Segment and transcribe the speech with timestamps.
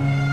[0.00, 0.29] Bye.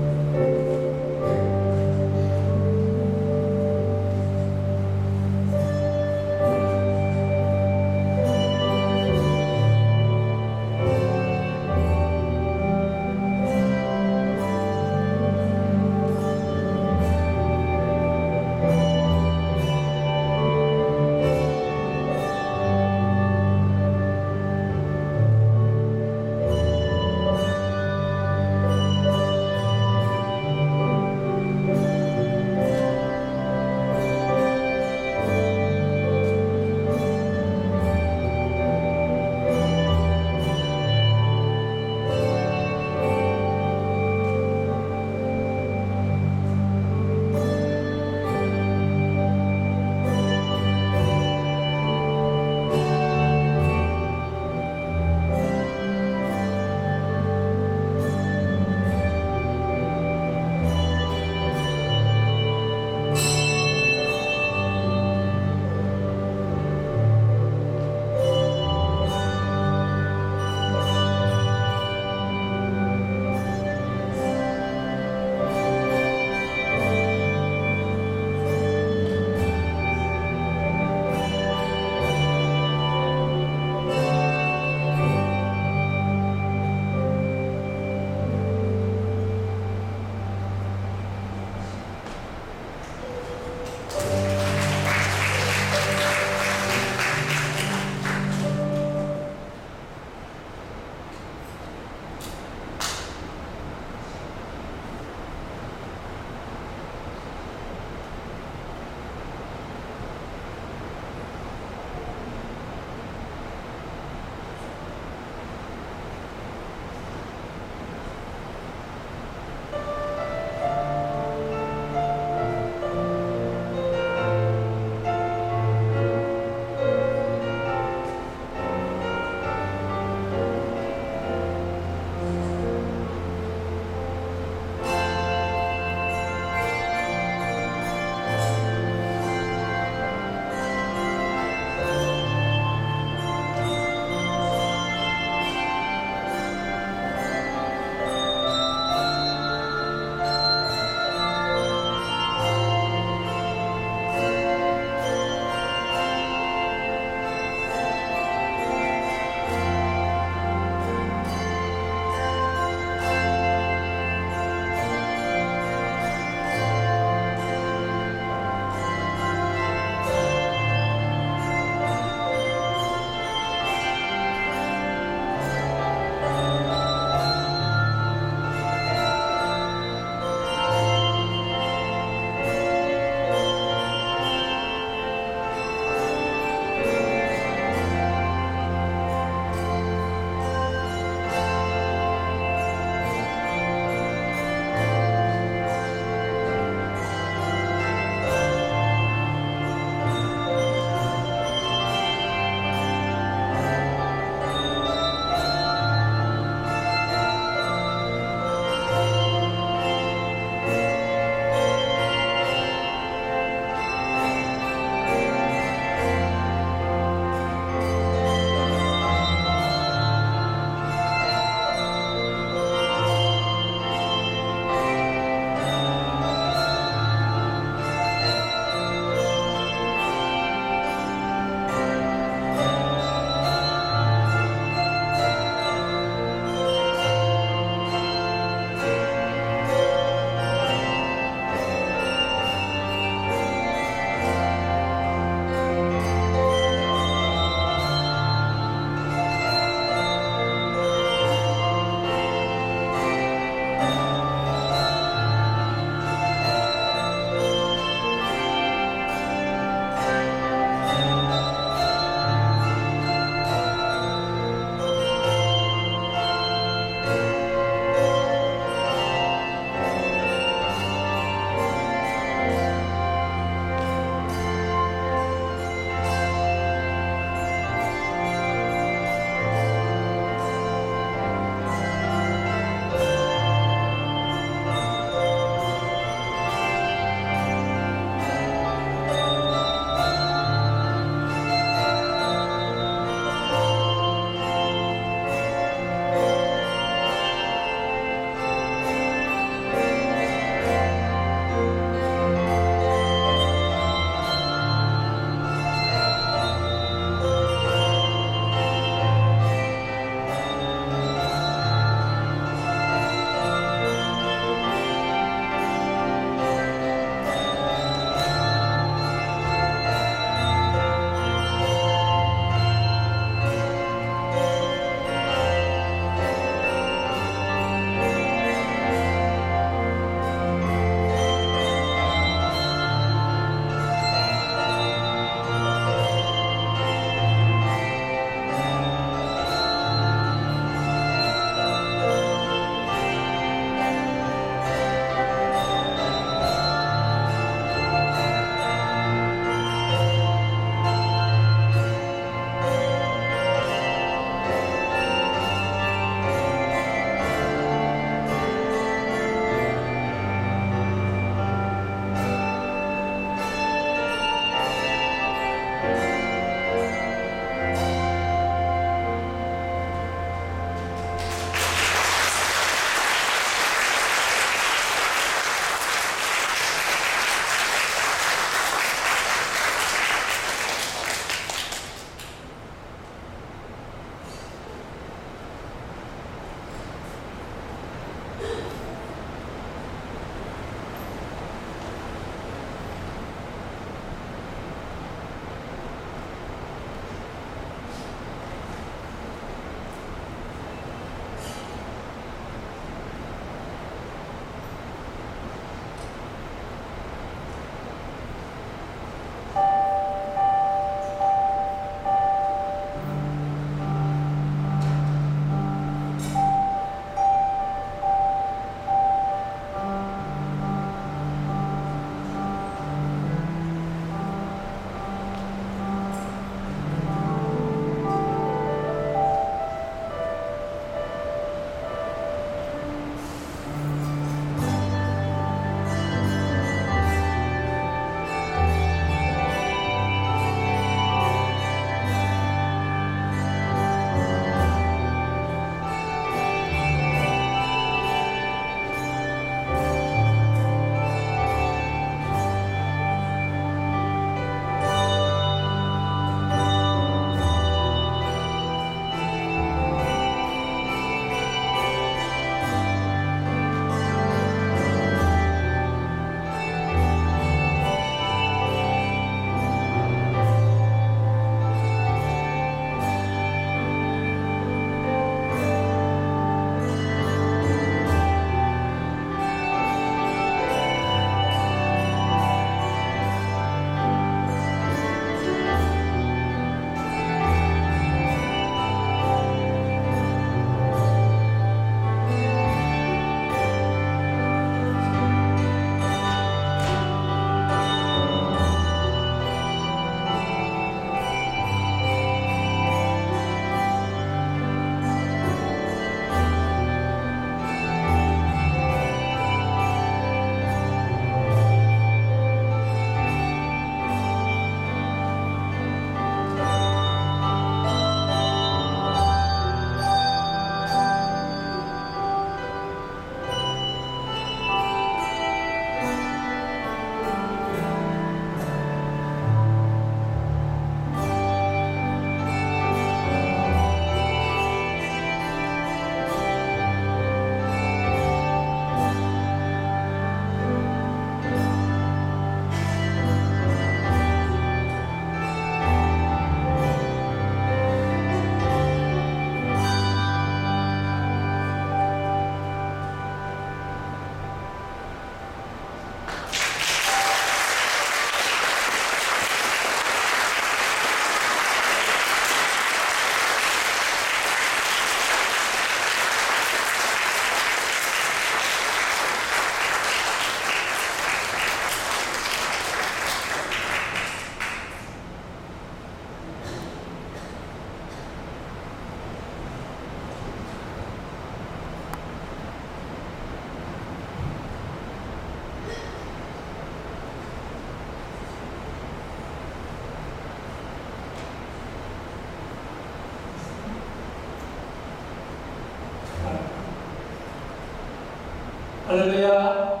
[599.14, 600.00] 할렐루야.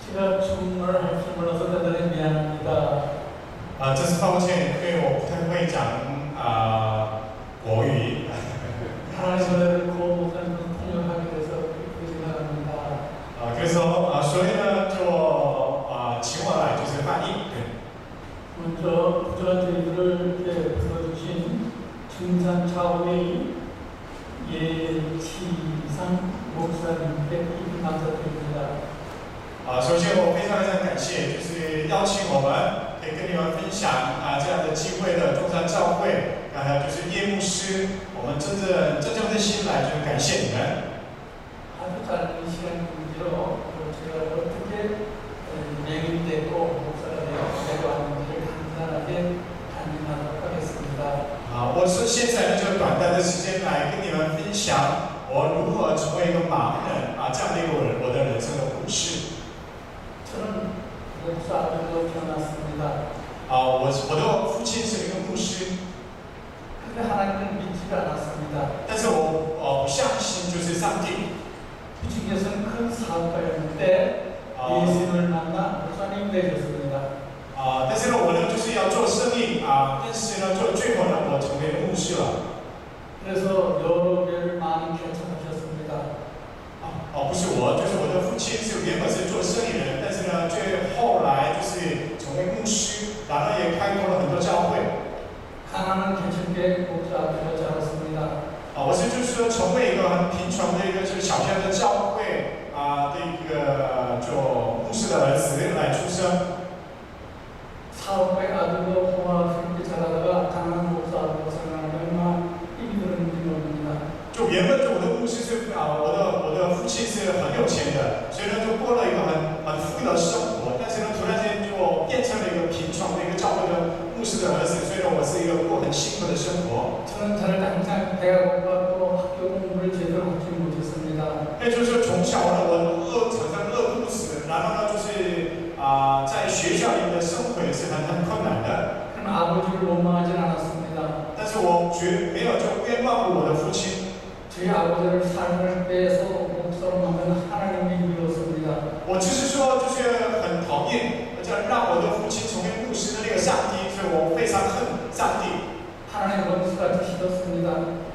[0.00, 3.16] 제가 춤을 춤을 어서 대단히 미안합니다.
[3.78, 4.65] Uh, just apologize.
[30.98, 40.96] 谢，就是邀请我们可以跟你们分享啊这样的机会的中山教会，啊就是叶牧师，我们真正真正的心来就是感谢你们。
[51.56, 54.76] 啊，我是现在就短暂的时间来跟你们分享
[55.30, 57.05] 我如何成为一个盲人。
[77.56, 82.56] 啊、呃，但是呢，我呢就是要做生意啊、呃，但是呢，就最后呢，我成为牧师了。
[83.26, 86.20] 那时候有别人把你骗成了什么的？
[86.84, 89.25] 啊，哦，不是我，就是我的父亲是原本是。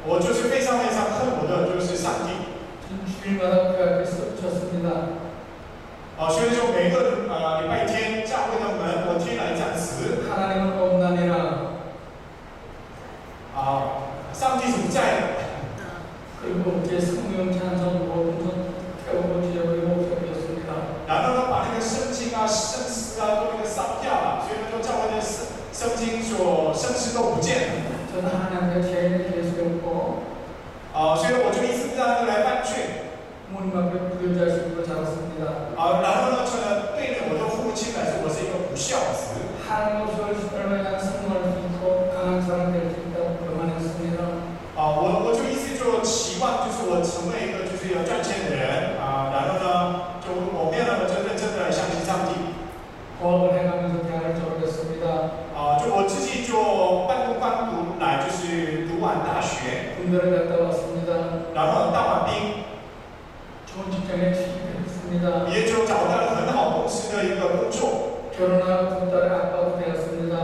[0.07, 2.49] 我就是非常非常恨我的，就是上帝。
[3.37, 3.71] 个，
[6.17, 10.25] 好，所以说每一个啊礼拜天教会的门，我进来讲词。
[13.53, 15.37] 好，上帝存在。
[16.41, 18.41] 可是我们这圣母院当中，我们
[19.05, 20.17] 泰国基督教里面特。
[21.07, 28.50] 然后呢把那个圣经啊、圣诗啊都那个烧掉了，所以说教会的圣圣经、所圣诗都不见了。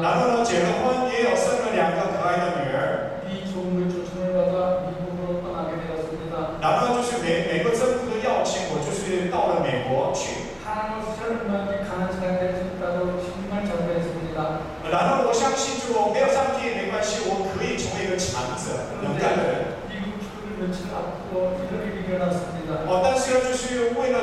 [0.03, 0.96] Ano, ano, těho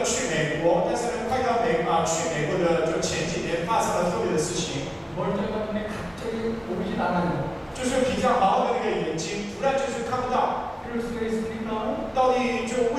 [0.03, 4.65] 去美国但是呢快到美啊去美国的就前几年发生了特别的事情。
[7.75, 10.75] 就是平常好好的那个眼睛突然就是看不到
[12.15, 12.94] 到底就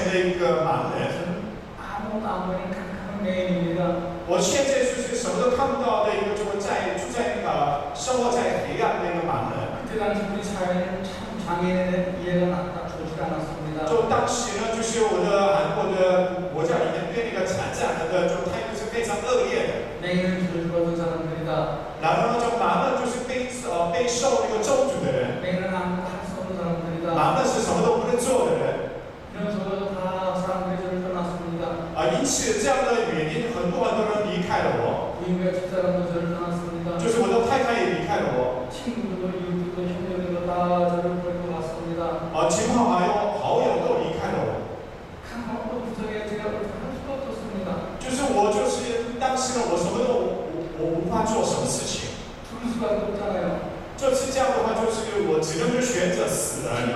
[0.00, 0.64] Senhor
[4.30, 9.58] 我现在就是什么都看不到的一个，就在住在那个生活在黑暗的一个盲人。
[9.90, 9.98] 就
[14.06, 19.98] 当时呢，就是我的韩国的国家里面对那个残障人的，就态度是非常恶劣的。
[22.00, 25.42] 然后呢，就盲人就是被呃被受那个咒诅的人。
[27.10, 28.69] 盲人是什么都不能做的人。
[32.00, 35.16] 啊引起这样的原因很多很多人离开了我。
[35.68, 36.00] 这样的
[36.98, 38.64] 就是我的太太也离开了我。
[42.32, 44.64] 啊亲朋好友好友都离开了我。
[45.28, 45.60] 看不
[48.00, 52.10] 就是我就是当时呢我什么都我我无法做什么事情。
[53.96, 56.88] 这次这样的话就是我只能选择死而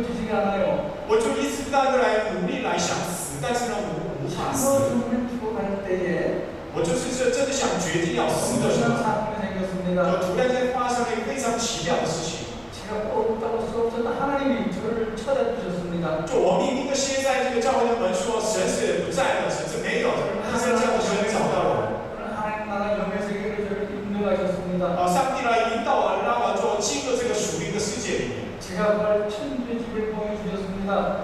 [0.00, 0.96] 무덤에 애를 쓰지만 죽어지지가 않아요.
[1.08, 9.98] 我就一直不断的来努力来想死，但是呢，无无法 한번 死， 죽으면 죽어갈 때에 我就是这真的想决定要死的时 엄청난 候， 사건이 생겼습니다.
[10.02, 12.46] 我突然间发生了一个非常奇妙的事情。
[12.86, 16.26] 제가 없다고 수 없었던 하나님이 저를 찾아주셨습니다.
[16.26, 24.94] 就我明明的现在这个教会的门说神是不在的，神是没有的，但是这样的神找到了 그런 하나님 나라 영의 세계를 저를 인도하셨습니다.
[24.94, 26.29] 我，啊，上帝来引导我，让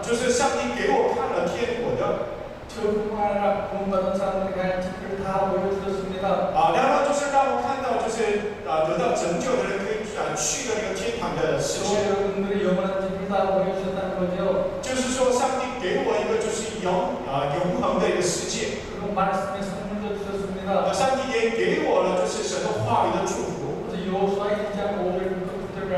[0.01, 2.37] 就是上帝.给我看了天国的.
[7.33, 10.05] 让我看到就是得到拯救的人可以
[10.37, 12.45] 去那个天堂的世界所有人.
[14.81, 16.93] 就是说上帝给我一个就是永
[17.25, 18.77] 啊永恒的一个世界。
[18.87, 19.09] 그리
[20.69, 21.57] 고.
[21.57, 23.57] 给我了就是什的话语的祝福。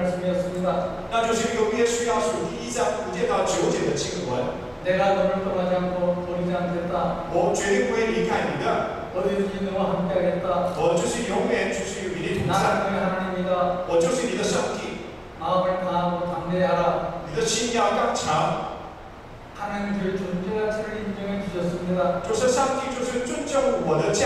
[0.09, 1.07] 말씀이었습니다.
[1.11, 4.53] 나 조심히 우리의 수양수 이자 구제다 지오제의 친구야.
[4.83, 7.25] 내가 너를 떠나지 않고 버리지 않겠다.
[7.31, 8.99] 뭐 죄의 구에 이카입니다.
[9.15, 10.47] 어디든지 너와 함께하겠다.
[10.77, 12.79] 어주시 용의 주시 유민이 동산.
[12.79, 13.85] 나는 하나님이다.
[13.87, 14.99] 어주시 니더 섭기.
[15.39, 17.23] 마음을 다하고 담대하라.
[17.29, 18.69] 니더 신야가 참.
[19.55, 22.23] 하나님들 그 존재가 차를 인정해 주셨습니다.
[22.23, 24.25] 조세 삼기 조세 존재하고 원하지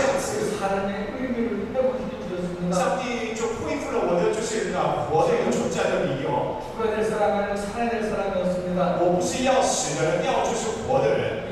[0.58, 1.63] 사람의 의미를
[2.72, 6.62] 上帝就恢复了我的就是啊活的一个存在的理由。
[9.00, 11.44] 我不是要死的人，要就是活的人。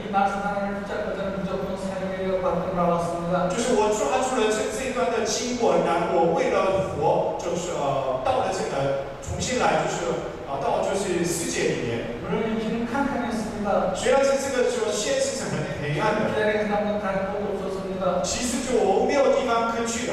[3.48, 10.04] 就是我抓住了这这一段的经过，然后我为了活，就是呃到了这个重新来就是
[10.44, 12.20] 啊到就是世界里面。
[13.94, 16.20] 虽然是这个就现实是很黑暗
[18.00, 20.12] 的，其实就我没有地方可去的。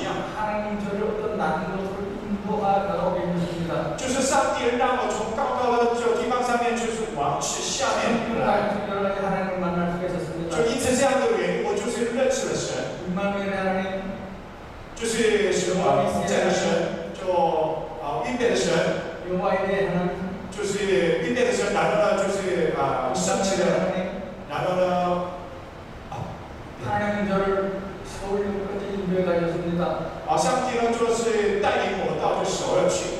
[4.31, 8.31] 上帝让我从高高的这个地方上面就是往去下面
[10.49, 12.71] 就一直这样的原因我就是认识了神。
[14.95, 17.27] 就是神啊变神就
[17.99, 18.71] 啊应变的神。
[20.49, 23.65] 就是应变的神然后呢就是啊神奇的
[24.49, 25.25] 然后呢
[26.09, 26.23] 啊
[30.37, 33.10] 上帝呢就是带领我到这首尔去。